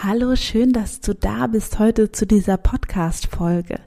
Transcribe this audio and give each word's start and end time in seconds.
Hallo, 0.00 0.36
schön, 0.36 0.72
dass 0.72 1.00
du 1.00 1.12
da 1.12 1.48
bist 1.48 1.80
heute 1.80 2.12
zu 2.12 2.24
dieser 2.24 2.56
Podcast-Folge. 2.56 3.80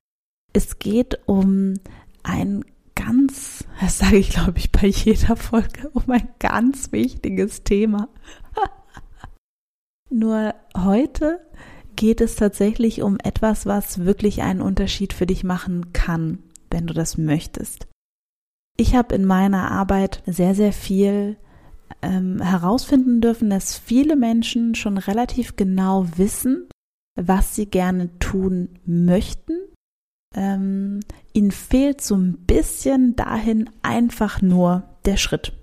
Es 0.51 0.77
geht 0.77 1.17
um 1.25 1.75
ein 2.21 2.65
ganz, 2.95 3.63
das 3.79 3.99
sage 3.99 4.17
ich 4.17 4.31
glaube 4.31 4.57
ich 4.57 4.73
bei 4.73 4.87
jeder 4.87 5.37
Folge, 5.37 5.89
um 5.93 6.03
ein 6.09 6.27
ganz 6.37 6.91
wichtiges 6.91 7.63
Thema. 7.63 8.09
Nur 10.09 10.53
heute 10.77 11.39
geht 11.95 12.19
es 12.19 12.35
tatsächlich 12.35 13.01
um 13.03 13.17
etwas, 13.23 13.65
was 13.65 14.03
wirklich 14.03 14.41
einen 14.41 14.61
Unterschied 14.61 15.13
für 15.13 15.25
dich 15.25 15.45
machen 15.45 15.93
kann, 15.93 16.39
wenn 16.69 16.87
du 16.87 16.93
das 16.93 17.17
möchtest. 17.17 17.87
Ich 18.75 18.95
habe 18.95 19.15
in 19.15 19.23
meiner 19.23 19.71
Arbeit 19.71 20.23
sehr, 20.25 20.55
sehr 20.55 20.73
viel 20.73 21.37
ähm, 22.01 22.41
herausfinden 22.41 23.21
dürfen, 23.21 23.49
dass 23.49 23.77
viele 23.77 24.15
Menschen 24.15 24.75
schon 24.75 24.97
relativ 24.97 25.55
genau 25.55 26.05
wissen, 26.15 26.67
was 27.15 27.55
sie 27.55 27.65
gerne 27.65 28.17
tun 28.19 28.69
möchten. 28.85 29.53
Ähm, 30.35 31.01
ihnen 31.33 31.51
fehlt 31.51 32.01
so 32.01 32.15
ein 32.15 32.37
bisschen 32.45 33.15
dahin 33.15 33.69
einfach 33.81 34.41
nur 34.41 34.83
der 35.05 35.17
Schritt. 35.17 35.53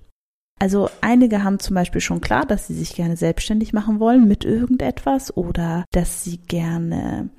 Also 0.61 0.91
einige 1.00 1.44
haben 1.44 1.61
zum 1.61 1.75
Beispiel 1.75 2.00
schon 2.00 2.20
klar, 2.20 2.45
dass 2.45 2.67
sie 2.67 2.74
sich 2.74 2.95
gerne 2.95 3.17
selbstständig 3.17 3.72
machen 3.72 4.00
wollen 4.00 4.27
mit 4.27 4.45
irgendetwas 4.45 5.36
oder 5.36 5.84
dass 5.92 6.24
sie 6.24 6.39
gerne, 6.39 7.30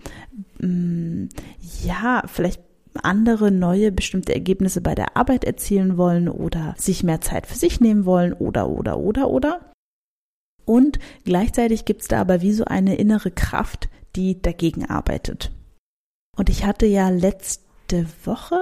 mh, 0.60 0.68
mm, 0.68 1.30
ja, 1.84 2.24
vielleicht 2.28 2.62
andere 2.96 3.52
neue 3.52 3.92
bestimmte 3.92 4.34
Ergebnisse 4.34 4.82
bei 4.82 4.96
der 4.96 5.16
Arbeit 5.16 5.44
erzielen 5.46 5.98
wollen 5.98 6.28
oder 6.28 6.76
sich 6.78 7.04
mehr 7.04 7.22
Zeit 7.22 7.48
für 7.48 7.58
sich 7.58 7.80
nehmen 7.80 8.06
wollen 8.06 8.34
oder 8.34 8.70
oder 8.70 9.00
oder 9.00 9.30
oder. 9.30 9.72
Und 10.66 11.00
gleichzeitig 11.24 11.86
gibt 11.86 12.02
es 12.02 12.08
da 12.08 12.22
aber 12.22 12.42
wie 12.42 12.54
so 12.54 12.66
eine 12.66 12.96
innere 12.96 13.32
Kraft, 13.32 13.90
die 14.16 14.42
dagegen 14.42 14.86
arbeitet. 14.86 15.52
Und 16.38 16.50
ich 16.50 16.66
hatte 16.66 16.86
ja 16.86 17.10
letzte 17.10 18.06
Woche 18.24 18.60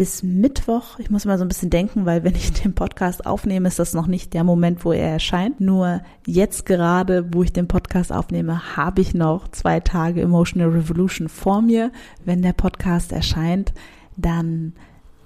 bis 0.00 0.22
Mittwoch. 0.22 0.98
Ich 0.98 1.10
muss 1.10 1.26
mal 1.26 1.36
so 1.36 1.44
ein 1.44 1.48
bisschen 1.48 1.68
denken, 1.68 2.06
weil 2.06 2.24
wenn 2.24 2.34
ich 2.34 2.52
den 2.62 2.74
Podcast 2.74 3.26
aufnehme, 3.26 3.68
ist 3.68 3.78
das 3.78 3.92
noch 3.92 4.06
nicht 4.06 4.32
der 4.32 4.44
Moment, 4.44 4.82
wo 4.82 4.92
er 4.92 5.10
erscheint. 5.10 5.60
Nur 5.60 6.00
jetzt 6.26 6.64
gerade, 6.64 7.34
wo 7.34 7.42
ich 7.42 7.52
den 7.52 7.68
Podcast 7.68 8.10
aufnehme, 8.10 8.78
habe 8.78 9.02
ich 9.02 9.12
noch 9.12 9.48
zwei 9.48 9.78
Tage 9.78 10.22
Emotional 10.22 10.70
Revolution 10.70 11.28
vor 11.28 11.60
mir. 11.60 11.92
Wenn 12.24 12.40
der 12.40 12.54
Podcast 12.54 13.12
erscheint, 13.12 13.74
dann 14.16 14.72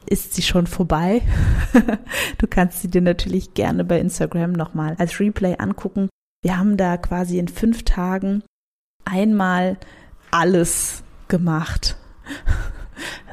ist 0.07 0.35
sie 0.35 0.43
schon 0.43 0.67
vorbei. 0.67 1.23
du 2.39 2.49
kannst 2.49 2.83
sie 2.83 2.91
dir 2.91 3.01
natürlich 3.01 3.55
gerne 3.55 3.85
bei 3.85 4.01
Instagram 4.01 4.55
nochmal 4.55 4.97
als 4.99 5.21
Replay 5.21 5.55
angucken. 5.57 6.09
Wir 6.43 6.59
haben 6.59 6.77
da 6.77 6.97
quasi 6.97 7.39
in 7.39 7.47
fünf 7.47 7.85
Tagen 7.85 8.43
einmal 9.05 9.77
alles 10.33 11.05
gemacht. 11.29 11.97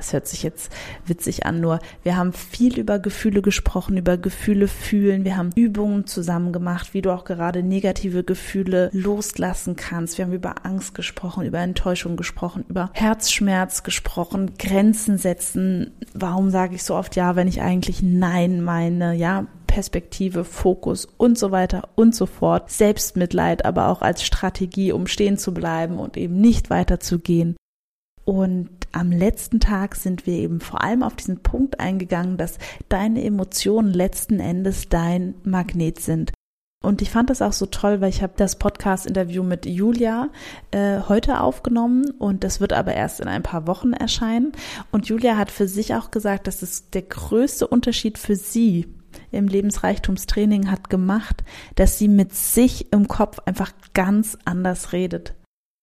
Das 0.01 0.13
hört 0.13 0.27
sich 0.27 0.41
jetzt 0.41 0.71
witzig 1.05 1.45
an, 1.45 1.61
nur 1.61 1.77
wir 2.01 2.17
haben 2.17 2.33
viel 2.33 2.79
über 2.79 2.97
Gefühle 2.97 3.43
gesprochen, 3.43 3.97
über 3.97 4.17
Gefühle 4.17 4.67
fühlen. 4.67 5.25
Wir 5.25 5.37
haben 5.37 5.51
Übungen 5.53 6.07
zusammen 6.07 6.51
gemacht, 6.51 6.95
wie 6.95 7.03
du 7.03 7.11
auch 7.11 7.23
gerade 7.23 7.61
negative 7.61 8.23
Gefühle 8.23 8.89
loslassen 8.93 9.75
kannst. 9.75 10.17
Wir 10.17 10.25
haben 10.25 10.33
über 10.33 10.65
Angst 10.65 10.95
gesprochen, 10.95 11.45
über 11.45 11.59
Enttäuschung 11.59 12.17
gesprochen, 12.17 12.65
über 12.67 12.89
Herzschmerz 12.93 13.83
gesprochen, 13.83 14.53
Grenzen 14.57 15.19
setzen. 15.19 15.91
Warum 16.15 16.49
sage 16.49 16.73
ich 16.73 16.83
so 16.83 16.95
oft 16.95 17.15
ja, 17.15 17.35
wenn 17.35 17.47
ich 17.47 17.61
eigentlich 17.61 18.01
nein 18.01 18.63
meine? 18.63 19.13
Ja, 19.13 19.45
Perspektive, 19.67 20.45
Fokus 20.45 21.07
und 21.17 21.37
so 21.37 21.51
weiter 21.51 21.89
und 21.93 22.15
so 22.15 22.25
fort. 22.25 22.71
Selbstmitleid, 22.71 23.65
aber 23.65 23.89
auch 23.89 24.01
als 24.01 24.23
Strategie, 24.23 24.93
um 24.93 25.05
stehen 25.05 25.37
zu 25.37 25.53
bleiben 25.53 25.99
und 25.99 26.17
eben 26.17 26.41
nicht 26.41 26.71
weiterzugehen. 26.71 27.55
Und 28.25 28.80
am 28.91 29.11
letzten 29.11 29.59
Tag 29.59 29.95
sind 29.95 30.25
wir 30.25 30.33
eben 30.33 30.59
vor 30.59 30.83
allem 30.83 31.03
auf 31.03 31.15
diesen 31.15 31.41
Punkt 31.43 31.79
eingegangen, 31.79 32.37
dass 32.37 32.57
deine 32.89 33.23
Emotionen 33.23 33.93
letzten 33.93 34.39
Endes 34.39 34.89
dein 34.89 35.35
Magnet 35.43 35.99
sind. 35.99 36.31
Und 36.83 37.03
ich 37.03 37.11
fand 37.11 37.29
das 37.29 37.43
auch 37.43 37.53
so 37.53 37.67
toll, 37.67 38.01
weil 38.01 38.09
ich 38.09 38.23
habe 38.23 38.33
das 38.35 38.55
Podcast-Interview 38.57 39.43
mit 39.43 39.67
Julia 39.67 40.29
äh, 40.71 41.01
heute 41.07 41.39
aufgenommen 41.39 42.09
und 42.17 42.43
das 42.43 42.59
wird 42.59 42.73
aber 42.73 42.95
erst 42.95 43.19
in 43.19 43.27
ein 43.27 43.43
paar 43.43 43.67
Wochen 43.67 43.93
erscheinen. 43.93 44.53
Und 44.91 45.07
Julia 45.07 45.37
hat 45.37 45.51
für 45.51 45.67
sich 45.67 45.93
auch 45.93 46.09
gesagt, 46.09 46.47
dass 46.47 46.63
es 46.63 46.89
der 46.89 47.03
größte 47.03 47.67
Unterschied 47.67 48.17
für 48.17 48.35
sie 48.35 48.87
im 49.29 49.47
Lebensreichtumstraining 49.47 50.71
hat 50.71 50.89
gemacht, 50.89 51.43
dass 51.75 51.99
sie 51.99 52.07
mit 52.07 52.33
sich 52.33 52.91
im 52.91 53.07
Kopf 53.07 53.37
einfach 53.45 53.73
ganz 53.93 54.37
anders 54.45 54.91
redet. 54.91 55.35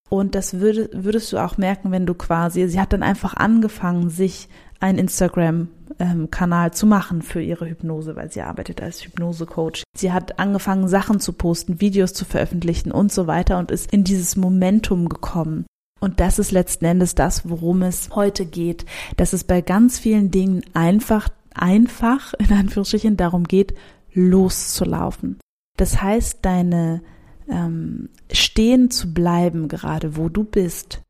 Und 0.09 0.35
das 0.35 0.55
würde, 0.61 0.89
würdest 0.93 1.33
du 1.33 1.39
auch 1.39 1.59
merken, 1.59 1.91
wenn 1.91 2.07
du 2.07 2.15
quasi, 2.15 2.67
sie 2.69 2.81
hat 2.81 2.93
dann 2.93 3.03
einfach 3.03 3.35
angefangen, 3.35 4.11
sich 4.11 4.49
einen 4.81 4.99
Instagram-Kanal 4.99 6.73
zu 6.73 6.87
machen 6.87 7.23
für 7.23 7.43
ihre 7.43 7.69
Hypnose, 7.69 8.17
weil 8.17 8.31
sie 8.31 8.43
arbeitet 8.43 8.83
als 8.83 9.05
Hypnose-Coach. 9.05 9.83
Sie 9.97 10.13
hat 10.13 10.39
angefangen, 10.39 10.89
Sachen 10.89 11.21
zu 11.21 11.33
posten, 11.33 11.81
Videos 11.81 12.15
zu 12.15 12.25
veröffentlichen 12.25 12.93
und 12.93 13.13
so 13.13 13.27
weiter 13.27 13.59
und 13.59 13.71
ist 13.71 13.93
in 13.93 14.05
dieses 14.05 14.37
Momentum 14.37 15.09
gekommen. 15.09 15.67
Und 16.01 16.21
das 16.21 16.39
ist 16.39 16.53
letzten 16.53 16.85
Endes 16.85 17.15
das, 17.15 17.49
worum 17.49 17.83
es 17.83 18.11
heute 18.15 18.47
geht, 18.47 18.87
dass 19.17 19.33
es 19.33 19.45
bei 19.45 19.61
ganz 19.61 19.99
vielen 19.99 20.31
Dingen 20.31 20.63
einfach, 20.73 21.29
einfach, 21.53 22.35
in 22.35 22.53
Anführungsstrichen, 22.53 23.17
darum 23.17 23.45
geht, 23.45 23.75
loszulaufen. 24.15 25.39
Das 25.77 26.01
heißt, 26.01 26.39
deine 26.43 27.03
ähm, 27.51 28.09
stehen 28.33 28.91
zu 28.91 29.13
bleiben, 29.13 29.69
gerade 29.69 30.17
wo 30.17 30.29
du 30.29 30.45
bist, 30.45 31.03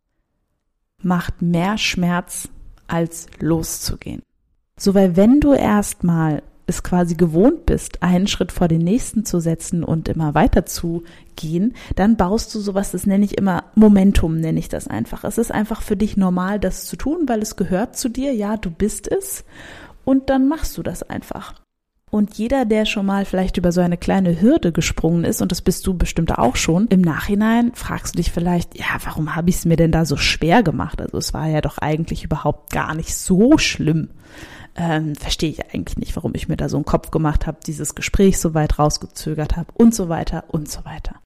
macht 1.02 1.42
mehr 1.42 1.78
Schmerz, 1.78 2.48
als 2.88 3.26
loszugehen. 3.38 4.22
So, 4.78 4.94
weil 4.94 5.16
wenn 5.16 5.40
du 5.40 5.52
erstmal 5.52 6.42
es 6.66 6.82
quasi 6.82 7.14
gewohnt 7.14 7.66
bist, 7.66 8.02
einen 8.02 8.26
Schritt 8.26 8.52
vor 8.52 8.68
den 8.68 8.82
nächsten 8.82 9.24
zu 9.24 9.40
setzen 9.40 9.82
und 9.82 10.08
immer 10.08 10.34
weiter 10.34 10.66
zu 10.66 11.02
gehen, 11.34 11.74
dann 11.96 12.16
baust 12.16 12.54
du 12.54 12.60
sowas, 12.60 12.90
das 12.92 13.06
nenne 13.06 13.24
ich 13.24 13.38
immer 13.38 13.64
Momentum, 13.74 14.38
nenne 14.38 14.58
ich 14.58 14.68
das 14.68 14.86
einfach. 14.86 15.24
Es 15.24 15.38
ist 15.38 15.50
einfach 15.50 15.80
für 15.80 15.96
dich 15.96 16.16
normal, 16.16 16.60
das 16.60 16.84
zu 16.84 16.96
tun, 16.96 17.24
weil 17.26 17.40
es 17.40 17.56
gehört 17.56 17.96
zu 17.96 18.10
dir, 18.10 18.34
ja, 18.34 18.56
du 18.56 18.70
bist 18.70 19.10
es 19.10 19.44
und 20.04 20.28
dann 20.28 20.46
machst 20.46 20.76
du 20.76 20.82
das 20.82 21.02
einfach. 21.02 21.54
Und 22.10 22.38
jeder, 22.38 22.64
der 22.64 22.86
schon 22.86 23.06
mal 23.06 23.24
vielleicht 23.24 23.56
über 23.56 23.72
so 23.72 23.80
eine 23.80 23.96
kleine 23.96 24.40
Hürde 24.40 24.72
gesprungen 24.72 25.24
ist, 25.24 25.42
und 25.42 25.52
das 25.52 25.62
bist 25.62 25.86
du 25.86 25.94
bestimmt 25.94 26.38
auch 26.38 26.56
schon, 26.56 26.86
im 26.88 27.00
Nachhinein 27.00 27.72
fragst 27.74 28.14
du 28.14 28.16
dich 28.16 28.32
vielleicht, 28.32 28.78
ja, 28.78 28.86
warum 29.04 29.36
habe 29.36 29.50
ich 29.50 29.56
es 29.56 29.64
mir 29.64 29.76
denn 29.76 29.92
da 29.92 30.04
so 30.04 30.16
schwer 30.16 30.62
gemacht? 30.62 31.00
Also 31.00 31.18
es 31.18 31.34
war 31.34 31.48
ja 31.48 31.60
doch 31.60 31.78
eigentlich 31.78 32.24
überhaupt 32.24 32.70
gar 32.72 32.94
nicht 32.94 33.14
so 33.14 33.58
schlimm. 33.58 34.10
Ähm, 34.74 35.16
verstehe 35.16 35.50
ich 35.50 35.74
eigentlich 35.74 35.98
nicht, 35.98 36.14
warum 36.16 36.34
ich 36.34 36.48
mir 36.48 36.56
da 36.56 36.68
so 36.68 36.76
einen 36.76 36.84
Kopf 36.84 37.10
gemacht 37.10 37.46
habe, 37.46 37.58
dieses 37.66 37.94
Gespräch 37.94 38.38
so 38.38 38.54
weit 38.54 38.78
rausgezögert 38.78 39.56
habe 39.56 39.72
und 39.74 39.94
so 39.94 40.08
weiter 40.08 40.44
und 40.48 40.70
so 40.70 40.84
weiter. 40.84 41.16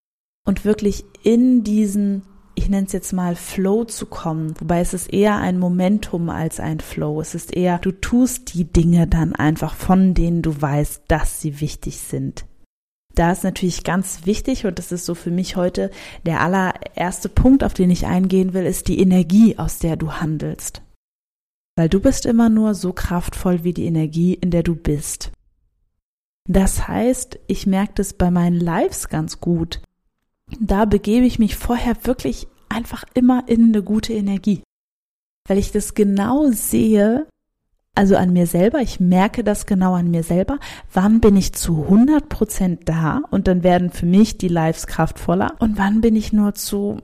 Und 0.45 0.65
wirklich 0.65 1.05
in 1.23 1.63
diesen 1.63 2.23
ich 2.55 2.69
nenne 2.69 2.87
es 2.87 2.93
jetzt 2.93 3.13
mal 3.13 3.37
Flow 3.37 3.85
zu 3.85 4.07
kommen. 4.07 4.55
Wobei 4.61 4.81
es 4.81 4.95
ist 4.95 5.13
eher 5.13 5.37
ein 5.37 5.59
Momentum 5.59 6.29
als 6.29 6.61
ein 6.61 6.81
Flow. 6.81 7.21
Es 7.21 7.35
ist 7.35 7.55
eher, 7.55 7.79
du 7.79 7.93
tust 7.93 8.55
die 8.55 8.65
Dinge 8.65 9.07
dann 9.07 9.35
einfach, 9.35 9.75
von 9.75 10.15
denen 10.15 10.43
du 10.43 10.61
weißt, 10.61 11.05
dass 11.09 11.41
sie 11.41 11.61
wichtig 11.61 11.99
sind. 11.99 12.47
Da 13.15 13.31
ist 13.31 13.45
natürlich 13.45 13.85
ganz 13.85 14.25
wichtig, 14.25 14.65
und 14.65 14.79
das 14.79 14.91
ist 14.91 15.05
so 15.05 15.15
für 15.15 15.31
mich 15.31 15.57
heute 15.57 15.91
der 16.25 16.41
allererste 16.41 17.29
Punkt, 17.29 17.63
auf 17.63 17.75
den 17.75 17.91
ich 17.91 18.07
eingehen 18.07 18.55
will, 18.55 18.65
ist 18.65 18.89
die 18.89 19.01
Energie, 19.01 19.59
aus 19.59 19.79
der 19.79 19.97
du 19.97 20.13
handelst. 20.13 20.83
Weil 21.77 21.89
du 21.89 22.01
bist 22.01 22.27
immer 22.27 22.49
nur 22.49 22.75
so 22.75 22.93
kraftvoll 22.93 23.65
wie 23.65 23.75
die 23.75 23.85
Energie, 23.85 24.35
in 24.35 24.51
der 24.51 24.63
du 24.63 24.75
bist. 24.75 25.33
Das 26.49 26.89
heißt, 26.89 27.39
ich 27.47 27.67
merke 27.67 27.93
das 27.97 28.15
bei 28.15 28.31
meinen 28.31 28.59
Lives 28.59 29.09
ganz 29.09 29.41
gut 29.41 29.81
da 30.61 30.85
begebe 30.85 31.27
ich 31.27 31.39
mich 31.39 31.57
vorher 31.57 31.97
wirklich 32.05 32.47
einfach 32.69 33.05
immer 33.15 33.45
in 33.49 33.65
eine 33.69 33.83
gute 33.83 34.13
Energie. 34.13 34.63
Weil 35.49 35.59
ich 35.59 35.73
das 35.73 35.95
genau 35.95 36.51
sehe, 36.51 37.27
Also 37.95 38.17
an 38.17 38.33
mir 38.33 38.47
selber, 38.47 38.81
ich 38.81 39.01
merke 39.01 39.45
das 39.45 39.67
genau 39.67 39.93
an 39.93 40.11
mir 40.11 40.23
selber. 40.23 40.59
Wann 40.95 41.21
bin 41.21 41.37
ich 41.37 41.53
zu 41.53 41.83
100 41.83 42.31
Prozent 42.31 42.89
da 42.89 43.21
und 43.31 43.47
dann 43.49 43.63
werden 43.63 43.91
für 43.91 44.07
mich 44.07 44.39
die 44.39 44.49
Lives 44.49 44.87
kraftvoller 44.87 45.57
und 45.59 45.77
wann 45.77 46.01
bin 46.01 46.17
ich 46.17 46.33
nur 46.33 46.55
zu 46.55 47.01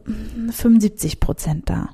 75 0.50 1.20
Prozent 1.20 1.68
da? 1.68 1.90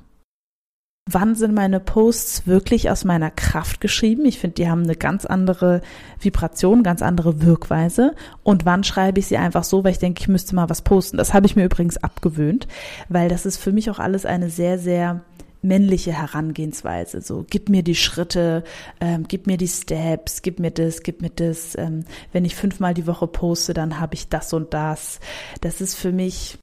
Wann 1.11 1.35
sind 1.35 1.53
meine 1.53 1.79
Posts 1.79 2.47
wirklich 2.47 2.89
aus 2.89 3.03
meiner 3.03 3.29
Kraft 3.29 3.79
geschrieben? 3.79 4.25
Ich 4.25 4.39
finde, 4.39 4.55
die 4.55 4.67
haben 4.67 4.81
eine 4.81 4.95
ganz 4.95 5.27
andere 5.27 5.81
Vibration, 6.19 6.81
ganz 6.81 7.03
andere 7.03 7.43
Wirkweise. 7.43 8.15
Und 8.41 8.65
wann 8.65 8.83
schreibe 8.83 9.19
ich 9.19 9.27
sie 9.27 9.37
einfach 9.37 9.63
so, 9.63 9.83
weil 9.83 9.91
ich 9.91 9.99
denke, 9.99 10.21
ich 10.21 10.27
müsste 10.27 10.55
mal 10.55 10.67
was 10.67 10.81
posten? 10.81 11.17
Das 11.17 11.35
habe 11.35 11.45
ich 11.45 11.55
mir 11.55 11.65
übrigens 11.65 11.97
abgewöhnt, 11.97 12.67
weil 13.07 13.29
das 13.29 13.45
ist 13.45 13.57
für 13.57 13.71
mich 13.71 13.91
auch 13.91 13.99
alles 13.99 14.25
eine 14.25 14.49
sehr, 14.49 14.79
sehr 14.79 15.21
männliche 15.61 16.11
Herangehensweise. 16.11 17.21
So, 17.21 17.45
gib 17.47 17.69
mir 17.69 17.83
die 17.83 17.93
Schritte, 17.93 18.63
ähm, 18.99 19.25
gib 19.27 19.45
mir 19.45 19.57
die 19.57 19.67
Steps, 19.67 20.41
gib 20.41 20.59
mir 20.59 20.71
das, 20.71 21.03
gib 21.03 21.21
mir 21.21 21.29
das. 21.29 21.77
Ähm, 21.77 22.05
wenn 22.31 22.45
ich 22.45 22.55
fünfmal 22.55 22.95
die 22.95 23.05
Woche 23.05 23.27
poste, 23.27 23.75
dann 23.75 23.99
habe 23.99 24.15
ich 24.15 24.29
das 24.29 24.53
und 24.53 24.73
das. 24.73 25.19
Das 25.61 25.81
ist 25.81 25.93
für 25.93 26.11
mich 26.11 26.57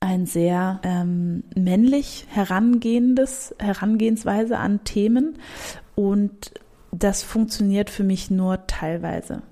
ein 0.00 0.26
sehr 0.26 0.80
ähm, 0.84 1.44
männlich 1.54 2.26
herangehendes 2.30 3.54
Herangehensweise 3.58 4.58
an 4.58 4.84
Themen 4.84 5.38
und 5.94 6.52
das 6.92 7.22
funktioniert 7.22 7.90
für 7.90 8.04
mich 8.04 8.30
nur 8.30 8.66
teilweise. 8.66 9.42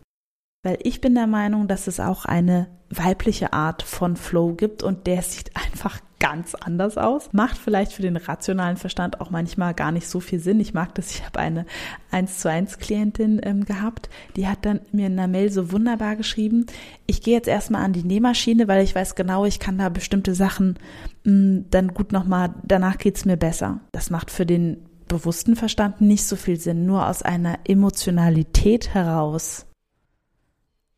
Weil 0.62 0.78
ich 0.82 1.00
bin 1.00 1.14
der 1.14 1.26
Meinung, 1.26 1.69
dass 1.69 1.87
es 1.87 2.00
auch 2.00 2.25
eine 2.25 2.69
weibliche 2.90 3.52
Art 3.52 3.82
von 3.82 4.16
Flow 4.16 4.54
gibt 4.54 4.82
und 4.82 5.06
der 5.06 5.22
sieht 5.22 5.50
einfach 5.56 6.00
ganz 6.19 6.55
anders 6.55 6.97
aus. 6.97 7.33
Macht 7.33 7.59
vielleicht 7.59 7.93
für 7.93 8.03
den 8.03 8.17
rationalen 8.17 8.77
Verstand 8.77 9.21
auch 9.21 9.31
manchmal 9.31 9.75
gar 9.75 9.93
nicht 9.93 10.09
so 10.09 10.21
viel 10.21 10.39
Sinn. 10.39 10.61
Ich 10.61 10.75
mag 10.75 10.95
das. 10.95 11.11
Ich 11.11 11.25
habe 11.25 11.39
eine 11.39 11.67
1 12.11 12.39
zu 12.39 12.51
1 12.51 12.79
Klientin 12.79 13.41
ähm, 13.43 13.65
gehabt, 13.65 14.09
die 14.37 14.49
hat 14.49 14.65
dann 14.65 14.81
mir 14.93 15.07
in 15.07 15.19
einer 15.19 15.29
Mail 15.29 15.51
so 15.51 15.73
wunderbar 15.73 16.17
geschrieben, 16.17 16.67
ich 17.07 17.23
gehe 17.23 17.35
jetzt 17.35 17.49
erstmal 17.49 17.85
an 17.85 17.93
die 17.93 18.03
Nähmaschine, 18.03 18.69
weil 18.69 18.83
ich 18.83 18.95
weiß 18.95 19.15
genau, 19.15 19.45
ich 19.45 19.61
kann 19.61 19.79
da 19.79 19.89
bestimmte 19.89 20.35
Sachen 20.35 20.79
mh, 21.25 21.33
mm, 21.33 21.65
dann 21.71 21.95
gut 21.95 22.13
nochmal, 22.13 22.55
danach 22.65 22.99
geht's 22.99 23.25
mir 23.25 23.37
besser. 23.37 23.81
Das 23.93 24.11
macht 24.11 24.31
für 24.31 24.47
den 24.47 24.87
bewussten 25.09 25.57
Verstand 25.57 26.01
nicht 26.01 26.25
so 26.25 26.37
viel 26.37 26.59
Sinn. 26.59 26.87
Nur 26.87 27.07
aus 27.07 27.23
einer 27.23 27.61
Emotionalität 27.65 28.95
heraus 28.95 29.67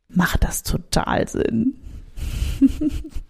macht 0.08 0.44
das 0.44 0.62
total 0.62 1.28
Sinn. 1.28 1.74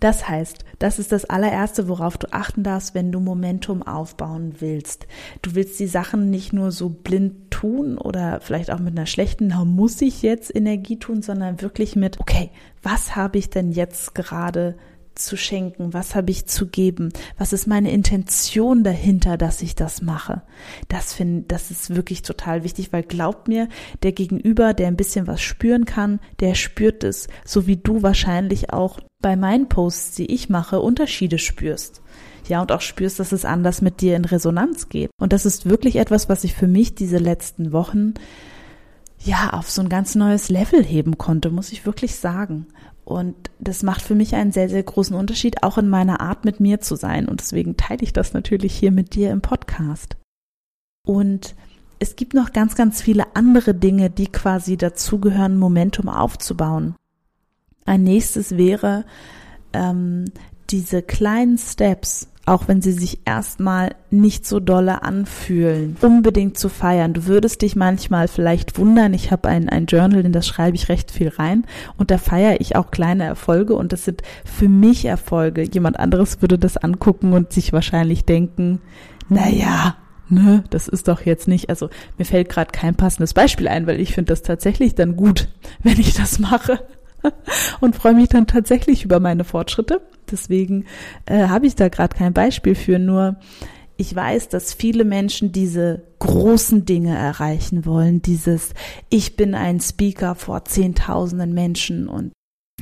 Das 0.00 0.28
heißt, 0.28 0.64
das 0.78 0.98
ist 0.98 1.12
das 1.12 1.24
allererste, 1.24 1.88
worauf 1.88 2.18
du 2.18 2.32
achten 2.32 2.62
darfst, 2.62 2.94
wenn 2.94 3.12
du 3.12 3.20
Momentum 3.20 3.82
aufbauen 3.82 4.56
willst. 4.58 5.06
Du 5.42 5.54
willst 5.54 5.78
die 5.80 5.86
Sachen 5.86 6.30
nicht 6.30 6.52
nur 6.52 6.70
so 6.70 6.88
blind 6.88 7.50
tun 7.50 7.96
oder 7.96 8.40
vielleicht 8.40 8.70
auch 8.70 8.78
mit 8.78 8.96
einer 8.96 9.06
schlechten, 9.06 9.48
da 9.48 9.64
muss 9.64 10.00
ich 10.02 10.22
jetzt 10.22 10.54
Energie 10.54 10.98
tun, 10.98 11.22
sondern 11.22 11.62
wirklich 11.62 11.96
mit, 11.96 12.20
okay, 12.20 12.50
was 12.82 13.16
habe 13.16 13.38
ich 13.38 13.50
denn 13.50 13.72
jetzt 13.72 14.14
gerade 14.14 14.76
zu 15.16 15.36
schenken? 15.36 15.92
Was 15.92 16.14
habe 16.14 16.30
ich 16.30 16.46
zu 16.46 16.66
geben? 16.66 17.12
Was 17.38 17.52
ist 17.52 17.66
meine 17.66 17.90
Intention 17.90 18.84
dahinter, 18.84 19.36
dass 19.36 19.62
ich 19.62 19.74
das 19.74 20.02
mache? 20.02 20.42
Das 20.88 21.12
finde, 21.12 21.44
das 21.48 21.70
ist 21.70 21.94
wirklich 21.94 22.22
total 22.22 22.64
wichtig, 22.64 22.92
weil 22.92 23.02
glaubt 23.02 23.48
mir, 23.48 23.68
der 24.02 24.12
Gegenüber, 24.12 24.74
der 24.74 24.88
ein 24.88 24.96
bisschen 24.96 25.26
was 25.26 25.42
spüren 25.42 25.84
kann, 25.84 26.20
der 26.40 26.54
spürt 26.54 27.04
es, 27.04 27.28
so 27.44 27.66
wie 27.66 27.76
du 27.76 28.02
wahrscheinlich 28.02 28.72
auch 28.72 29.00
bei 29.20 29.36
meinen 29.36 29.68
Posts, 29.68 30.16
die 30.16 30.32
ich 30.32 30.48
mache, 30.48 30.80
Unterschiede 30.80 31.38
spürst. 31.38 32.02
Ja, 32.48 32.60
und 32.62 32.70
auch 32.70 32.80
spürst, 32.80 33.18
dass 33.18 33.32
es 33.32 33.44
anders 33.44 33.82
mit 33.82 34.00
dir 34.00 34.14
in 34.14 34.24
Resonanz 34.24 34.88
geht. 34.88 35.10
Und 35.20 35.32
das 35.32 35.46
ist 35.46 35.66
wirklich 35.68 35.96
etwas, 35.96 36.28
was 36.28 36.44
ich 36.44 36.54
für 36.54 36.68
mich 36.68 36.94
diese 36.94 37.18
letzten 37.18 37.72
Wochen 37.72 38.14
ja 39.24 39.50
auf 39.52 39.70
so 39.70 39.82
ein 39.82 39.88
ganz 39.88 40.14
neues 40.14 40.48
Level 40.48 40.84
heben 40.84 41.18
konnte, 41.18 41.50
muss 41.50 41.72
ich 41.72 41.86
wirklich 41.86 42.16
sagen. 42.16 42.66
Und 43.06 43.36
das 43.60 43.84
macht 43.84 44.02
für 44.02 44.16
mich 44.16 44.34
einen 44.34 44.50
sehr, 44.50 44.68
sehr 44.68 44.82
großen 44.82 45.14
Unterschied, 45.14 45.62
auch 45.62 45.78
in 45.78 45.88
meiner 45.88 46.20
Art 46.20 46.44
mit 46.44 46.58
mir 46.58 46.80
zu 46.80 46.96
sein. 46.96 47.28
Und 47.28 47.40
deswegen 47.40 47.76
teile 47.76 48.02
ich 48.02 48.12
das 48.12 48.32
natürlich 48.32 48.74
hier 48.74 48.90
mit 48.90 49.14
dir 49.14 49.30
im 49.30 49.42
Podcast. 49.42 50.16
Und 51.06 51.54
es 52.00 52.16
gibt 52.16 52.34
noch 52.34 52.52
ganz, 52.52 52.74
ganz 52.74 53.00
viele 53.00 53.36
andere 53.36 53.74
Dinge, 53.74 54.10
die 54.10 54.26
quasi 54.26 54.76
dazugehören, 54.76 55.56
Momentum 55.56 56.08
aufzubauen. 56.08 56.96
Ein 57.84 58.02
nächstes 58.02 58.56
wäre 58.56 59.04
ähm, 59.72 60.24
diese 60.70 61.00
kleinen 61.00 61.58
Steps, 61.58 62.28
auch 62.46 62.68
wenn 62.68 62.80
sie 62.80 62.92
sich 62.92 63.26
erstmal 63.26 63.96
nicht 64.10 64.46
so 64.46 64.60
dolle 64.60 65.02
anfühlen, 65.02 65.96
unbedingt 66.00 66.56
zu 66.56 66.68
feiern. 66.68 67.12
Du 67.12 67.26
würdest 67.26 67.60
dich 67.60 67.74
manchmal 67.74 68.28
vielleicht 68.28 68.78
wundern, 68.78 69.14
ich 69.14 69.32
habe 69.32 69.48
ein, 69.48 69.68
ein 69.68 69.86
Journal, 69.86 70.24
in 70.24 70.32
das 70.32 70.46
schreibe 70.46 70.76
ich 70.76 70.88
recht 70.88 71.10
viel 71.10 71.28
rein 71.28 71.66
und 71.98 72.12
da 72.12 72.18
feiere 72.18 72.60
ich 72.60 72.76
auch 72.76 72.92
kleine 72.92 73.24
Erfolge 73.24 73.74
und 73.74 73.92
das 73.92 74.04
sind 74.04 74.22
für 74.44 74.68
mich 74.68 75.04
Erfolge. 75.04 75.62
Jemand 75.62 75.98
anderes 75.98 76.40
würde 76.40 76.56
das 76.56 76.76
angucken 76.76 77.32
und 77.32 77.52
sich 77.52 77.72
wahrscheinlich 77.72 78.24
denken, 78.24 78.80
naja, 79.28 79.96
ne, 80.28 80.62
das 80.70 80.86
ist 80.86 81.08
doch 81.08 81.22
jetzt 81.22 81.48
nicht, 81.48 81.68
also 81.68 81.90
mir 82.16 82.24
fällt 82.24 82.48
gerade 82.48 82.70
kein 82.70 82.94
passendes 82.94 83.34
Beispiel 83.34 83.66
ein, 83.66 83.88
weil 83.88 84.00
ich 84.00 84.14
finde 84.14 84.32
das 84.32 84.42
tatsächlich 84.42 84.94
dann 84.94 85.16
gut, 85.16 85.48
wenn 85.82 85.98
ich 85.98 86.14
das 86.14 86.38
mache 86.38 86.78
und 87.80 87.96
freue 87.96 88.14
mich 88.14 88.28
dann 88.28 88.46
tatsächlich 88.46 89.04
über 89.04 89.18
meine 89.18 89.42
Fortschritte. 89.42 90.00
Deswegen 90.30 90.84
äh, 91.26 91.48
habe 91.48 91.66
ich 91.66 91.74
da 91.74 91.88
gerade 91.88 92.16
kein 92.16 92.32
Beispiel 92.32 92.74
für, 92.74 92.98
nur 92.98 93.36
ich 93.96 94.14
weiß, 94.14 94.48
dass 94.48 94.74
viele 94.74 95.04
Menschen 95.04 95.52
diese 95.52 96.02
großen 96.18 96.84
Dinge 96.84 97.16
erreichen 97.16 97.86
wollen, 97.86 98.20
dieses 98.20 98.74
ich 99.08 99.36
bin 99.36 99.54
ein 99.54 99.80
Speaker 99.80 100.34
vor 100.34 100.64
zehntausenden 100.64 101.54
Menschen 101.54 102.08
und 102.08 102.32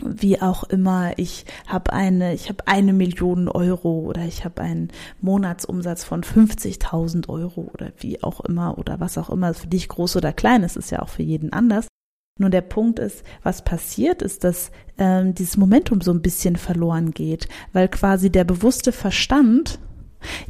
wie 0.03 0.41
auch 0.43 0.65
immer, 0.65 1.17
ich 1.19 1.45
habe 1.69 1.93
eine, 1.93 2.35
ich 2.35 2.49
habe 2.49 2.67
eine 2.67 2.93
Million 2.93 3.49
Euro 3.49 4.01
oder 4.01 4.23
ich 4.23 4.45
habe 4.45 4.61
einen 4.61 4.89
Monatsumsatz 5.21 6.03
von 6.03 6.25
50.000 6.25 7.29
Euro 7.29 7.71
oder 7.73 7.93
wie 7.99 8.23
auch 8.23 8.41
immer 8.41 8.77
oder 8.77 8.99
was 8.99 9.17
auch 9.19 9.31
immer 9.31 9.55
für 9.55 9.69
dich 9.69 9.89
groß 9.89 10.17
oder 10.17 10.33
klein 10.33 10.65
ist, 10.65 10.77
ist 10.77 10.91
ja 10.91 11.01
auch 11.01 11.09
für 11.09 11.23
jeden 11.23 11.53
anders. 11.53 11.87
Nur 12.37 12.51
der 12.51 12.63
Punkt 12.63 12.99
ist, 12.99 13.23
was 13.45 13.63
passiert 13.63 14.21
ist, 14.21 14.43
dass 14.43 14.73
ähm, 14.99 15.37
dieses 15.37 15.57
Momentum 15.57 16.01
so 16.01 16.11
ein 16.11 16.21
bisschen 16.21 16.57
verloren 16.57 17.13
geht, 17.13 17.47
weil 17.73 17.87
quasi 17.87 18.29
der 18.29 18.43
bewusste 18.43 18.91
Verstand 18.91 19.79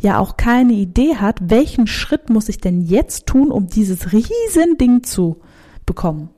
ja 0.00 0.18
auch 0.18 0.38
keine 0.38 0.72
Idee 0.72 1.16
hat, 1.16 1.50
welchen 1.50 1.86
Schritt 1.86 2.30
muss 2.30 2.48
ich 2.48 2.56
denn 2.56 2.80
jetzt 2.80 3.26
tun, 3.26 3.50
um 3.50 3.66
dieses 3.66 4.14
Riesending 4.14 5.02
zu 5.02 5.42
bekommen. 5.84 6.30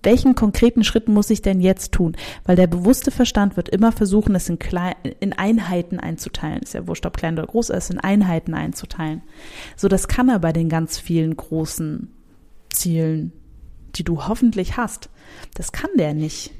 Welchen 0.00 0.36
konkreten 0.36 0.84
Schritt 0.84 1.08
muss 1.08 1.30
ich 1.30 1.42
denn 1.42 1.60
jetzt 1.60 1.90
tun? 1.90 2.16
Weil 2.44 2.54
der 2.54 2.68
bewusste 2.68 3.10
Verstand 3.10 3.56
wird 3.56 3.68
immer 3.68 3.90
versuchen, 3.90 4.36
es 4.36 4.48
in, 4.48 4.60
Klein, 4.60 4.94
in 5.18 5.32
Einheiten 5.32 5.98
einzuteilen. 5.98 6.62
Ist 6.62 6.74
ja 6.74 6.86
wurscht, 6.86 7.04
ob 7.04 7.16
klein 7.16 7.36
oder 7.36 7.48
groß, 7.48 7.70
es 7.70 7.90
in 7.90 7.98
Einheiten 7.98 8.54
einzuteilen. 8.54 9.22
So, 9.74 9.88
das 9.88 10.06
kann 10.06 10.28
er 10.28 10.38
bei 10.38 10.52
den 10.52 10.68
ganz 10.68 11.00
vielen 11.00 11.36
großen 11.36 12.12
Zielen 12.70 13.32
die 13.96 14.04
du 14.04 14.26
hoffentlich 14.26 14.76
hast. 14.76 15.10
Das 15.54 15.72
kann 15.72 15.90
der 15.96 16.14
nicht. 16.14 16.52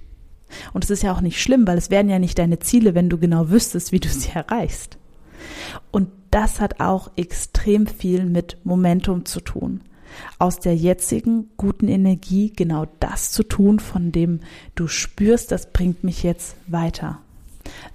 Und 0.72 0.84
es 0.84 0.90
ist 0.90 1.02
ja 1.02 1.12
auch 1.12 1.20
nicht 1.20 1.40
schlimm, 1.40 1.66
weil 1.66 1.78
es 1.78 1.90
wären 1.90 2.08
ja 2.08 2.18
nicht 2.18 2.38
deine 2.38 2.58
Ziele, 2.58 2.94
wenn 2.94 3.08
du 3.08 3.18
genau 3.18 3.50
wüsstest, 3.50 3.92
wie 3.92 4.00
du 4.00 4.08
sie 4.08 4.30
erreichst. 4.30 4.98
Und 5.90 6.08
das 6.30 6.60
hat 6.60 6.80
auch 6.80 7.10
extrem 7.16 7.86
viel 7.86 8.24
mit 8.24 8.58
Momentum 8.64 9.24
zu 9.24 9.40
tun. 9.40 9.82
Aus 10.38 10.60
der 10.60 10.76
jetzigen 10.76 11.50
guten 11.56 11.88
Energie 11.88 12.52
genau 12.54 12.86
das 13.00 13.32
zu 13.32 13.42
tun, 13.42 13.80
von 13.80 14.12
dem 14.12 14.40
du 14.74 14.86
spürst, 14.86 15.52
das 15.52 15.72
bringt 15.72 16.04
mich 16.04 16.22
jetzt 16.22 16.56
weiter. 16.66 17.20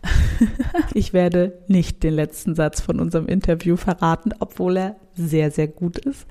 ich 0.94 1.13
werde 1.13 1.60
nicht 1.67 2.03
den 2.03 2.13
letzten 2.13 2.56
Satz 2.56 2.82
von 2.82 3.00
unserem 3.00 3.27
Interview 3.27 3.75
verraten, 3.75 4.34
obwohl 4.39 4.77
er 4.77 4.96
sehr, 5.13 5.51
sehr 5.51 5.67
gut 5.67 6.00
ist. 6.00 6.25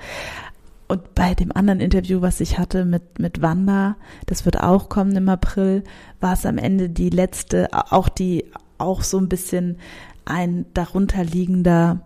Und 0.88 1.14
bei 1.14 1.35
dem 1.35 1.50
anderen 1.52 1.81
Interview, 1.81 2.21
was 2.21 2.40
ich 2.40 2.59
hatte 2.59 2.85
mit, 2.85 3.19
mit 3.19 3.43
Wanda, 3.43 3.97
das 4.26 4.45
wird 4.45 4.61
auch 4.61 4.88
kommen 4.88 5.16
im 5.16 5.28
April, 5.28 5.83
war 6.21 6.35
es 6.35 6.47
am 6.47 6.59
Ende 6.59 6.88
die 6.88 7.11
letzte, 7.11 7.69
auch 7.73 8.09
die, 8.09 8.45
auch 8.78 9.02
so 9.02 9.19
ein 9.19 9.28
bisschen 9.28 9.78
ein 10.25 10.64
darunterliegender 10.75 12.02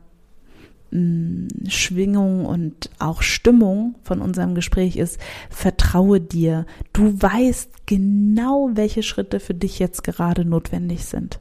mh, 0.90 0.98
mm, 0.98 1.48
Schwingung 1.68 2.46
und 2.46 2.90
auch 2.98 3.20
Stimmung 3.20 3.96
von 4.02 4.22
unserem 4.22 4.54
Gespräch 4.54 4.96
ist, 4.96 5.18
vertraue 5.50 6.20
dir. 6.20 6.64
Du 6.94 7.20
weißt 7.20 7.86
genau, 7.86 8.70
welche 8.72 9.02
Schritte 9.02 9.40
für 9.40 9.54
dich 9.54 9.78
jetzt 9.78 10.04
gerade 10.04 10.46
notwendig 10.46 11.04
sind. 11.04 11.38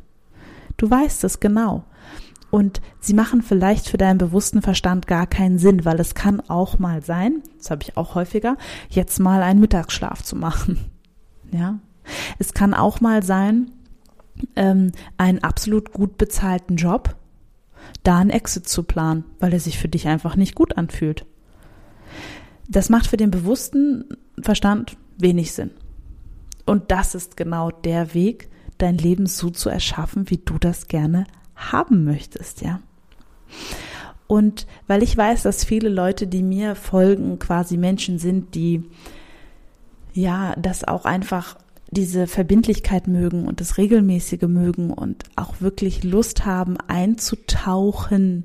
Du 0.75 0.89
weißt 0.89 1.23
es 1.23 1.39
genau 1.39 1.85
und 2.51 2.81
sie 2.99 3.13
machen 3.13 3.41
vielleicht 3.41 3.89
für 3.89 3.97
deinen 3.97 4.17
bewussten 4.17 4.61
Verstand 4.61 5.07
gar 5.07 5.27
keinen 5.27 5.59
Sinn, 5.59 5.85
weil 5.85 5.99
es 5.99 6.15
kann 6.15 6.41
auch 6.49 6.79
mal 6.79 7.03
sein, 7.03 7.43
das 7.57 7.69
habe 7.71 7.83
ich 7.83 7.97
auch 7.97 8.15
häufiger, 8.15 8.57
jetzt 8.89 9.19
mal 9.19 9.43
einen 9.43 9.59
Mittagsschlaf 9.59 10.23
zu 10.23 10.35
machen. 10.35 10.79
Ja, 11.51 11.79
es 12.37 12.53
kann 12.53 12.75
auch 12.75 13.01
mal 13.01 13.23
sein, 13.23 13.71
ähm, 14.55 14.91
einen 15.17 15.43
absolut 15.43 15.91
gut 15.93 16.15
bezahlten 16.19 16.75
Job 16.75 17.15
da 18.03 18.19
einen 18.19 18.29
Exit 18.29 18.67
zu 18.67 18.83
planen, 18.83 19.25
weil 19.39 19.53
er 19.53 19.59
sich 19.59 19.77
für 19.77 19.89
dich 19.89 20.07
einfach 20.07 20.35
nicht 20.35 20.55
gut 20.55 20.77
anfühlt. 20.77 21.25
Das 22.67 22.89
macht 22.89 23.07
für 23.07 23.17
den 23.17 23.31
bewussten 23.31 24.05
Verstand 24.39 24.97
wenig 25.17 25.53
Sinn. 25.53 25.71
Und 26.65 26.91
das 26.91 27.15
ist 27.15 27.35
genau 27.35 27.71
der 27.71 28.13
Weg, 28.13 28.49
dein 28.77 28.97
Leben 28.97 29.25
so 29.25 29.49
zu 29.49 29.69
erschaffen, 29.69 30.29
wie 30.29 30.37
du 30.37 30.57
das 30.59 30.87
gerne 30.87 31.25
haben 31.59 32.03
möchtest, 32.03 32.61
ja. 32.61 32.79
Und 34.27 34.67
weil 34.87 35.01
ich 35.01 35.15
weiß, 35.17 35.43
dass 35.43 35.63
viele 35.63 35.89
Leute, 35.89 36.27
die 36.27 36.43
mir 36.43 36.75
folgen, 36.75 37.39
quasi 37.39 37.77
Menschen 37.77 38.19
sind, 38.19 38.53
die 38.53 38.83
ja, 40.13 40.55
das 40.57 40.83
auch 40.83 41.05
einfach 41.05 41.57
diese 41.91 42.27
Verbindlichkeit 42.27 43.07
mögen 43.07 43.47
und 43.47 43.61
das 43.61 43.77
Regelmäßige 43.77 44.43
mögen 44.43 44.91
und 44.91 45.23
auch 45.35 45.61
wirklich 45.61 46.03
Lust 46.03 46.45
haben, 46.45 46.77
einzutauchen 46.87 48.43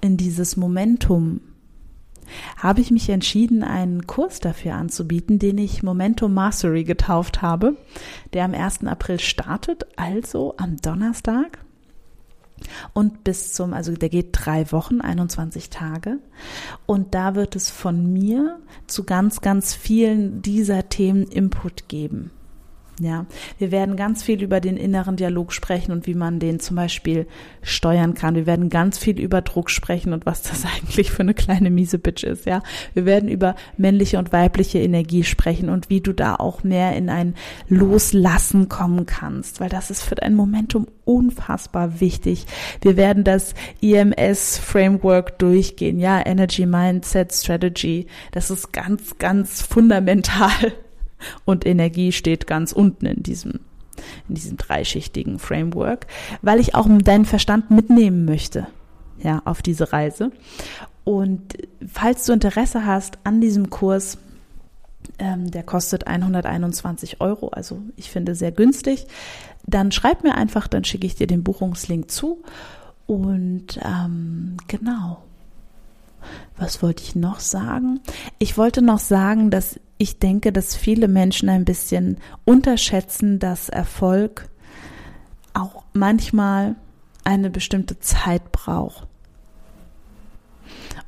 in 0.00 0.16
dieses 0.16 0.56
Momentum, 0.56 1.40
habe 2.56 2.80
ich 2.80 2.92
mich 2.92 3.08
entschieden, 3.08 3.64
einen 3.64 4.06
Kurs 4.06 4.38
dafür 4.38 4.74
anzubieten, 4.74 5.40
den 5.40 5.58
ich 5.58 5.82
Momentum 5.82 6.32
Mastery 6.32 6.84
getauft 6.84 7.42
habe, 7.42 7.76
der 8.32 8.44
am 8.44 8.54
1. 8.54 8.84
April 8.84 9.18
startet, 9.18 9.84
also 9.96 10.54
am 10.56 10.76
Donnerstag. 10.76 11.58
Und 12.92 13.24
bis 13.24 13.52
zum, 13.52 13.72
also 13.72 13.94
der 13.94 14.08
geht 14.08 14.28
drei 14.32 14.70
Wochen, 14.72 15.00
21 15.00 15.70
Tage. 15.70 16.18
Und 16.86 17.14
da 17.14 17.34
wird 17.34 17.56
es 17.56 17.70
von 17.70 18.12
mir 18.12 18.58
zu 18.86 19.04
ganz, 19.04 19.40
ganz 19.40 19.74
vielen 19.74 20.42
dieser 20.42 20.88
Themen 20.88 21.24
Input 21.24 21.88
geben. 21.88 22.30
Ja, 23.00 23.24
wir 23.58 23.70
werden 23.70 23.96
ganz 23.96 24.22
viel 24.22 24.42
über 24.42 24.60
den 24.60 24.76
inneren 24.76 25.16
Dialog 25.16 25.54
sprechen 25.54 25.90
und 25.90 26.06
wie 26.06 26.14
man 26.14 26.38
den 26.38 26.60
zum 26.60 26.76
Beispiel 26.76 27.26
steuern 27.62 28.12
kann. 28.12 28.34
Wir 28.34 28.44
werden 28.44 28.68
ganz 28.68 28.98
viel 28.98 29.18
über 29.18 29.40
Druck 29.40 29.70
sprechen 29.70 30.12
und 30.12 30.26
was 30.26 30.42
das 30.42 30.64
eigentlich 30.76 31.10
für 31.10 31.22
eine 31.22 31.32
kleine 31.32 31.70
miese 31.70 31.98
Bitch 31.98 32.24
ist. 32.24 32.44
Ja, 32.44 32.62
wir 32.92 33.06
werden 33.06 33.30
über 33.30 33.56
männliche 33.78 34.18
und 34.18 34.32
weibliche 34.32 34.80
Energie 34.80 35.24
sprechen 35.24 35.70
und 35.70 35.88
wie 35.88 36.02
du 36.02 36.12
da 36.12 36.36
auch 36.36 36.62
mehr 36.62 36.94
in 36.94 37.08
ein 37.08 37.34
Loslassen 37.68 38.68
kommen 38.68 39.06
kannst, 39.06 39.60
weil 39.60 39.70
das 39.70 39.90
ist 39.90 40.02
für 40.02 40.16
dein 40.16 40.34
Momentum 40.34 40.86
unfassbar 41.06 42.00
wichtig. 42.00 42.46
Wir 42.82 42.98
werden 42.98 43.24
das 43.24 43.54
EMS 43.80 44.58
Framework 44.58 45.38
durchgehen. 45.38 45.98
Ja, 45.98 46.24
Energy 46.24 46.66
Mindset 46.66 47.32
Strategy. 47.32 48.06
Das 48.32 48.50
ist 48.50 48.72
ganz, 48.72 49.16
ganz 49.18 49.62
fundamental 49.62 50.72
und 51.44 51.66
Energie 51.66 52.12
steht 52.12 52.46
ganz 52.46 52.72
unten 52.72 53.06
in 53.06 53.22
diesem 53.22 53.60
in 54.28 54.34
diesem 54.34 54.56
dreischichtigen 54.56 55.38
Framework, 55.38 56.06
weil 56.40 56.58
ich 56.58 56.74
auch 56.74 56.88
deinen 57.02 57.26
Verstand 57.26 57.70
mitnehmen 57.70 58.24
möchte, 58.24 58.66
ja, 59.18 59.42
auf 59.44 59.60
diese 59.60 59.92
Reise. 59.92 60.32
Und 61.04 61.58
falls 61.86 62.24
du 62.24 62.32
Interesse 62.32 62.86
hast 62.86 63.18
an 63.24 63.40
diesem 63.40 63.70
Kurs, 63.70 64.18
ähm, 65.18 65.50
der 65.50 65.62
kostet 65.62 66.06
121 66.06 67.20
Euro, 67.20 67.48
also 67.48 67.82
ich 67.96 68.10
finde 68.10 68.34
sehr 68.34 68.52
günstig, 68.52 69.06
dann 69.66 69.92
schreib 69.92 70.22
mir 70.22 70.34
einfach, 70.34 70.68
dann 70.68 70.84
schicke 70.84 71.06
ich 71.06 71.14
dir 71.14 71.26
den 71.26 71.42
Buchungslink 71.42 72.10
zu. 72.10 72.42
Und 73.06 73.80
ähm, 73.84 74.56
genau. 74.68 75.22
Was 76.56 76.82
wollte 76.82 77.02
ich 77.02 77.16
noch 77.16 77.40
sagen? 77.40 78.00
Ich 78.38 78.58
wollte 78.58 78.82
noch 78.82 78.98
sagen, 78.98 79.50
dass 79.50 79.80
ich 80.00 80.18
denke, 80.18 80.50
dass 80.50 80.74
viele 80.74 81.08
Menschen 81.08 81.50
ein 81.50 81.66
bisschen 81.66 82.16
unterschätzen, 82.46 83.38
dass 83.38 83.68
Erfolg 83.68 84.48
auch 85.52 85.84
manchmal 85.92 86.76
eine 87.22 87.50
bestimmte 87.50 87.98
Zeit 87.98 88.50
braucht 88.50 89.06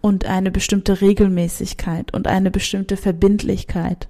und 0.02 0.26
eine 0.26 0.50
bestimmte 0.50 1.00
Regelmäßigkeit 1.00 2.12
und 2.12 2.26
eine 2.26 2.50
bestimmte 2.50 2.98
Verbindlichkeit. 2.98 4.08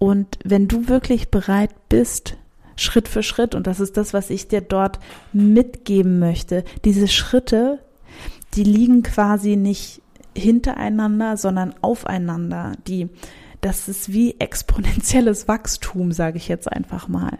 Und 0.00 0.40
wenn 0.42 0.66
du 0.66 0.88
wirklich 0.88 1.30
bereit 1.30 1.70
bist, 1.88 2.36
Schritt 2.74 3.06
für 3.06 3.22
Schritt, 3.22 3.54
und 3.54 3.68
das 3.68 3.78
ist 3.78 3.96
das, 3.96 4.12
was 4.12 4.28
ich 4.28 4.48
dir 4.48 4.60
dort 4.60 4.98
mitgeben 5.32 6.18
möchte, 6.18 6.64
diese 6.84 7.06
Schritte, 7.06 7.78
die 8.54 8.64
liegen 8.64 9.04
quasi 9.04 9.54
nicht 9.54 10.02
hintereinander, 10.36 11.36
sondern 11.36 11.76
aufeinander. 11.80 12.72
Die 12.88 13.08
das 13.64 13.88
ist 13.88 14.12
wie 14.12 14.38
exponentielles 14.40 15.48
Wachstum, 15.48 16.12
sage 16.12 16.36
ich 16.36 16.48
jetzt 16.48 16.70
einfach 16.70 17.08
mal. 17.08 17.38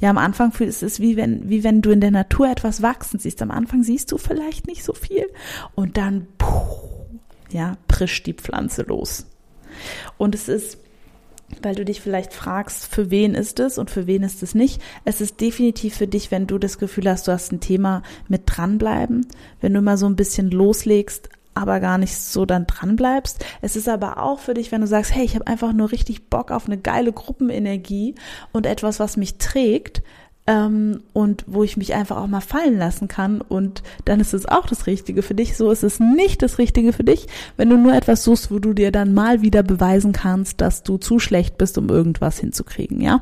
Ja, 0.00 0.10
am 0.10 0.18
Anfang 0.18 0.52
ist 0.60 0.82
es 0.82 1.00
wie 1.00 1.16
wenn, 1.16 1.48
wie 1.48 1.64
wenn 1.64 1.82
du 1.82 1.90
in 1.90 2.00
der 2.00 2.12
Natur 2.12 2.48
etwas 2.48 2.82
wachsen 2.82 3.18
siehst. 3.18 3.42
Am 3.42 3.50
Anfang 3.50 3.82
siehst 3.82 4.12
du 4.12 4.18
vielleicht 4.18 4.68
nicht 4.68 4.84
so 4.84 4.92
viel 4.92 5.26
und 5.74 5.96
dann, 5.96 6.28
puh, 6.38 6.78
ja, 7.50 7.76
prischt 7.88 8.26
die 8.26 8.32
Pflanze 8.34 8.82
los. 8.82 9.26
Und 10.18 10.36
es 10.36 10.48
ist, 10.48 10.78
weil 11.62 11.74
du 11.74 11.84
dich 11.84 12.00
vielleicht 12.00 12.32
fragst, 12.32 12.86
für 12.86 13.10
wen 13.10 13.34
ist 13.34 13.58
es 13.58 13.76
und 13.76 13.90
für 13.90 14.06
wen 14.06 14.22
ist 14.22 14.44
es 14.44 14.54
nicht. 14.54 14.80
Es 15.04 15.20
ist 15.20 15.40
definitiv 15.40 15.96
für 15.96 16.06
dich, 16.06 16.30
wenn 16.30 16.46
du 16.46 16.58
das 16.58 16.78
Gefühl 16.78 17.10
hast, 17.10 17.26
du 17.26 17.32
hast 17.32 17.50
ein 17.50 17.60
Thema 17.60 18.04
mit 18.28 18.42
dranbleiben, 18.46 19.26
wenn 19.60 19.74
du 19.74 19.82
mal 19.82 19.96
so 19.96 20.06
ein 20.06 20.16
bisschen 20.16 20.48
loslegst, 20.50 21.28
aber 21.54 21.80
gar 21.80 21.98
nicht 21.98 22.16
so 22.16 22.46
dann 22.46 22.66
dran 22.66 22.96
bleibst. 22.96 23.44
Es 23.60 23.76
ist 23.76 23.88
aber 23.88 24.22
auch 24.22 24.38
für 24.38 24.54
dich, 24.54 24.72
wenn 24.72 24.80
du 24.80 24.86
sagst, 24.86 25.14
hey, 25.14 25.24
ich 25.24 25.34
habe 25.34 25.46
einfach 25.46 25.72
nur 25.72 25.92
richtig 25.92 26.28
Bock 26.30 26.50
auf 26.50 26.66
eine 26.66 26.78
geile 26.78 27.12
Gruppenenergie 27.12 28.14
und 28.52 28.66
etwas, 28.66 29.00
was 29.00 29.16
mich 29.16 29.38
trägt 29.38 30.02
ähm, 30.46 31.02
und 31.12 31.44
wo 31.46 31.62
ich 31.62 31.76
mich 31.76 31.94
einfach 31.94 32.16
auch 32.16 32.26
mal 32.26 32.40
fallen 32.40 32.78
lassen 32.78 33.08
kann 33.08 33.40
und 33.40 33.82
dann 34.04 34.20
ist 34.20 34.34
es 34.34 34.46
auch 34.46 34.66
das 34.66 34.86
Richtige 34.86 35.22
für 35.22 35.34
dich. 35.34 35.56
So 35.56 35.70
ist 35.70 35.84
es 35.84 36.00
nicht 36.00 36.42
das 36.42 36.58
Richtige 36.58 36.92
für 36.92 37.04
dich, 37.04 37.26
wenn 37.56 37.70
du 37.70 37.76
nur 37.76 37.94
etwas 37.94 38.24
suchst, 38.24 38.50
wo 38.50 38.58
du 38.58 38.72
dir 38.72 38.90
dann 38.90 39.14
mal 39.14 39.42
wieder 39.42 39.62
beweisen 39.62 40.12
kannst, 40.12 40.60
dass 40.60 40.82
du 40.82 40.96
zu 40.96 41.18
schlecht 41.18 41.58
bist, 41.58 41.78
um 41.78 41.88
irgendwas 41.88 42.38
hinzukriegen, 42.38 43.00
ja. 43.00 43.20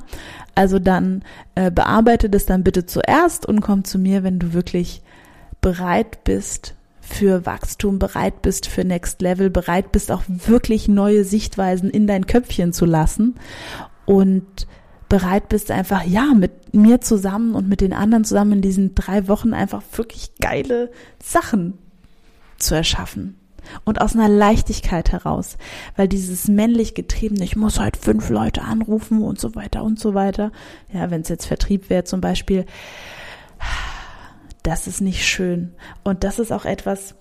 Also 0.55 0.79
dann 0.79 1.23
äh, 1.55 1.71
bearbeite 1.71 2.31
das 2.31 2.47
dann 2.47 2.65
bitte 2.65 2.87
zuerst 2.87 3.47
und 3.47 3.61
komm 3.61 3.85
zu 3.85 3.99
mir, 3.99 4.23
wenn 4.23 4.39
du 4.39 4.53
wirklich 4.55 5.03
bereit 5.61 6.25
bist, 6.25 6.75
für 7.09 7.47
Wachstum 7.47 7.99
bereit 7.99 8.43
bist, 8.43 8.67
für 8.67 8.85
Next 8.85 9.23
Level 9.23 9.51
bereit 9.51 9.93
bist, 9.93 10.13
auch 10.13 10.23
wirklich 10.27 10.89
neue 10.89 11.25
Sichtweisen 11.25 11.91
in 11.91 12.07
dein 12.07 12.27
Köpfchen 12.27 12.73
zu 12.73 12.85
lassen 12.85 13.37
und 14.05 14.67
bereit 15.09 15.49
bist, 15.49 15.71
einfach, 15.71 16.05
ja, 16.05 16.35
mit 16.35 16.75
mir 16.75 17.01
zusammen 17.01 17.55
und 17.55 17.69
mit 17.69 17.81
den 17.81 17.93
anderen 17.93 18.25
zusammen 18.25 18.53
in 18.53 18.63
diesen 18.63 18.95
drei 18.95 19.27
Wochen 19.27 19.55
einfach 19.55 19.83
wirklich 19.93 20.33
geile 20.41 20.91
Sachen 21.23 21.79
zu 22.59 22.75
erschaffen. 22.75 23.37
Und 23.85 24.01
aus 24.01 24.15
einer 24.15 24.29
Leichtigkeit 24.29 25.13
heraus, 25.13 25.59
weil 25.97 26.09
dieses 26.09 26.49
männlich 26.49 26.95
getriebene, 26.95 27.45
ich 27.45 27.57
muss 27.57 27.79
heute 27.79 27.99
fünf 27.99 28.31
Leute 28.31 28.63
anrufen 28.63 29.23
und 29.23 29.39
so 29.39 29.55
weiter 29.55 29.83
und 29.83 29.99
so 29.99 30.15
weiter. 30.15 30.53
Ja, 30.93 31.11
wenn 31.11 31.21
es 31.21 31.29
jetzt 31.29 31.47
Vertrieb 31.47 31.91
wäre 31.91 32.05
zum 32.05 32.23
Beispiel, 32.23 32.65
das 34.69 34.87
ist 34.87 35.01
nicht 35.01 35.27
schön. 35.27 35.73
Und 36.05 36.25
das 36.25 36.39
ist 36.39 36.53
auch 36.53 36.67
etwas, 36.67 37.15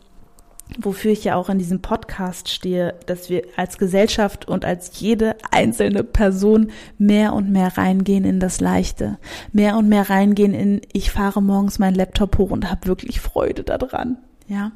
wofür 0.78 1.12
ich 1.14 1.24
ja 1.24 1.36
auch 1.36 1.48
in 1.48 1.58
diesem 1.58 1.82
Podcast 1.82 2.50
stehe, 2.50 2.96
dass 3.06 3.30
wir 3.30 3.44
als 3.56 3.78
Gesellschaft 3.78 4.50
und 4.50 4.66
als 4.66 5.00
jede 5.00 5.38
einzelne 5.50 6.04
Person 6.04 6.72
mehr 6.98 7.32
und 7.32 7.50
mehr 7.50 7.78
reingehen 7.78 8.26
in 8.26 8.42
das 8.42 8.60
Leichte, 8.60 9.18
mehr 9.54 9.78
und 9.78 9.88
mehr 9.88 10.10
reingehen 10.10 10.54
in, 10.54 10.82
ich 10.92 11.10
fahre 11.10 11.42
morgens 11.42 11.80
meinen 11.80 11.96
Laptop 11.96 12.38
hoch 12.38 12.52
und 12.52 12.70
habe 12.70 12.86
wirklich 12.86 13.22
Freude 13.22 13.64
daran, 13.64 14.18
ja. 14.50 14.74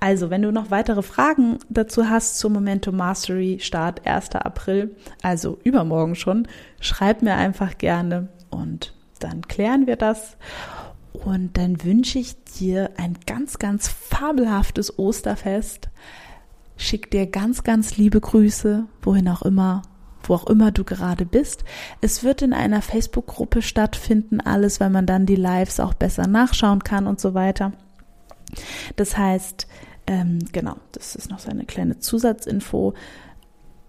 Also, 0.00 0.30
wenn 0.30 0.40
du 0.40 0.52
noch 0.52 0.70
weitere 0.70 1.02
Fragen 1.02 1.58
dazu 1.68 2.08
hast 2.08 2.38
zum 2.38 2.54
Momentum 2.54 2.96
Mastery 2.96 3.58
Start 3.60 4.06
1. 4.06 4.30
April, 4.36 4.96
also 5.22 5.58
übermorgen 5.64 6.14
schon, 6.14 6.48
schreib 6.80 7.20
mir 7.20 7.34
einfach 7.34 7.76
gerne 7.76 8.28
und 8.48 8.94
dann 9.20 9.42
klären 9.42 9.86
wir 9.86 9.96
das. 9.96 10.38
Und 11.24 11.56
dann 11.56 11.82
wünsche 11.82 12.18
ich 12.18 12.44
dir 12.44 12.90
ein 12.98 13.16
ganz, 13.26 13.58
ganz 13.58 13.88
fabelhaftes 13.88 14.98
Osterfest. 14.98 15.88
Schick 16.76 17.10
dir 17.10 17.26
ganz, 17.26 17.64
ganz 17.64 17.96
liebe 17.96 18.20
Grüße, 18.20 18.84
wohin 19.00 19.28
auch 19.28 19.42
immer, 19.42 19.82
wo 20.22 20.34
auch 20.34 20.46
immer 20.48 20.70
du 20.70 20.84
gerade 20.84 21.24
bist. 21.24 21.64
Es 22.02 22.24
wird 22.24 22.42
in 22.42 22.52
einer 22.52 22.82
Facebook-Gruppe 22.82 23.62
stattfinden, 23.62 24.40
alles, 24.40 24.80
weil 24.80 24.90
man 24.90 25.06
dann 25.06 25.24
die 25.24 25.36
Lives 25.36 25.80
auch 25.80 25.94
besser 25.94 26.26
nachschauen 26.26 26.84
kann 26.84 27.06
und 27.06 27.20
so 27.20 27.32
weiter. 27.32 27.72
Das 28.96 29.16
heißt, 29.16 29.66
ähm, 30.06 30.40
genau, 30.52 30.76
das 30.92 31.16
ist 31.16 31.30
noch 31.30 31.38
so 31.38 31.50
eine 31.50 31.64
kleine 31.64 32.00
Zusatzinfo. 32.00 32.92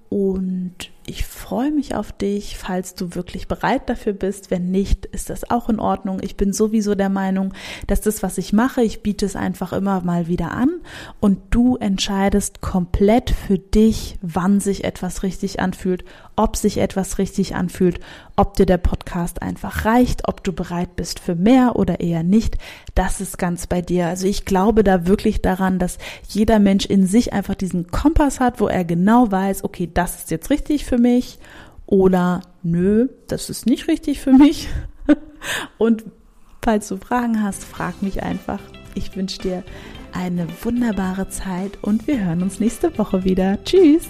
Und 0.08 0.90
Ich 1.08 1.24
freue 1.24 1.72
mich 1.72 1.94
auf 1.94 2.12
dich, 2.12 2.58
falls 2.58 2.96
du 2.96 3.14
wirklich 3.14 3.48
bereit 3.48 3.90
dafür 3.90 4.14
bist. 4.14 4.50
Wenn 4.50 4.72
nicht, 4.72 5.06
ist 5.06 5.30
das 5.30 5.50
auch 5.52 5.70
in 5.70 5.80
Ordnung. 5.80 6.18
Ich 6.22 6.36
bin 6.36 6.52
sowieso 6.52 6.96
der 6.96 7.10
Meinung, 7.10 7.54
dass 7.86 8.02
das, 8.02 8.24
was 8.24 8.40
ich 8.40 8.54
mache, 8.54 8.82
ich 8.82 9.04
biete 9.04 9.28
es 9.28 9.36
einfach 9.36 9.72
immer 9.72 10.02
mal 10.02 10.28
wieder 10.28 10.52
an 10.52 10.82
und 11.20 11.38
du 11.52 11.76
entscheidest 11.78 12.62
komplett 12.62 13.30
für 13.30 13.60
dich, 13.60 14.18
wann 14.24 14.60
sich 14.60 14.84
etwas 14.84 15.22
richtig 15.22 15.60
anfühlt, 15.60 16.04
ob 16.36 16.56
sich 16.56 16.78
etwas 16.78 17.18
richtig 17.18 17.56
anfühlt, 17.56 18.00
ob 18.36 18.56
dir 18.56 18.66
der 18.66 18.78
Podcast 18.78 19.42
einfach 19.42 19.86
reicht, 19.86 20.28
ob 20.28 20.44
du 20.44 20.54
bereit 20.54 20.96
bist 20.96 21.20
für 21.20 21.36
mehr 21.36 21.76
oder 21.76 22.00
eher 22.00 22.24
nicht. 22.24 22.58
Das 22.94 23.22
ist 23.22 23.38
ganz 23.38 23.68
bei 23.68 23.82
dir. 23.82 24.08
Also 24.08 24.28
ich 24.28 24.46
glaube 24.46 24.84
da 24.84 25.08
wirklich 25.08 25.42
daran, 25.42 25.80
dass 25.80 25.98
jeder 26.28 26.60
Mensch 26.60 26.86
in 26.86 27.08
sich 27.08 27.34
einfach 27.34 27.56
diesen 27.56 27.88
Kompass 27.88 28.40
hat, 28.40 28.60
wo 28.60 28.68
er 28.68 28.84
genau 28.84 29.32
weiß, 29.32 29.64
okay, 29.64 29.90
das 29.94 30.16
ist 30.18 30.32
jetzt 30.32 30.50
richtig 30.50 30.86
für 30.86 30.98
mich 30.98 31.40
oder 31.86 32.42
nö, 32.64 33.10
das 33.28 33.50
ist 33.50 33.66
nicht 33.66 33.88
richtig 33.88 34.20
für 34.20 34.34
mich. 34.34 34.68
Und 35.78 36.04
falls 36.64 36.88
du 36.88 36.98
Fragen 36.98 37.44
hast, 37.44 37.64
frag 37.64 38.02
mich 38.02 38.24
einfach. 38.24 38.60
Ich 38.96 39.16
wünsche 39.16 39.40
dir 39.40 39.64
eine 40.14 40.48
wunderbare 40.64 41.28
Zeit 41.28 41.78
und 41.82 42.08
wir 42.08 42.24
hören 42.24 42.42
uns 42.42 42.62
nächste 42.62 42.98
Woche 42.98 43.26
wieder. 43.26 43.62
Tschüss! 43.66 44.08